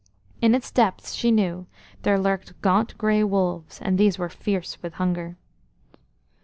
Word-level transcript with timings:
In 0.41 0.55
its 0.55 0.71
depths, 0.71 1.13
she 1.13 1.29
knew, 1.29 1.67
there 2.01 2.17
lurked 2.17 2.59
gaunt 2.63 2.97
grey 2.97 3.23
wolves, 3.23 3.79
and 3.83 3.99
these 3.99 4.17
were 4.17 4.29
fierce 4.29 4.81
with 4.81 4.93
hunger. 4.93 5.37